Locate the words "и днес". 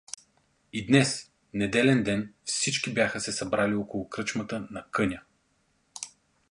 0.73-1.31